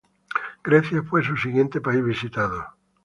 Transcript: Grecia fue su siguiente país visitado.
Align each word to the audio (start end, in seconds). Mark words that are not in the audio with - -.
Grecia 0.63 1.03
fue 1.03 1.23
su 1.23 1.37
siguiente 1.37 1.79
país 1.79 2.03
visitado. 2.03 2.65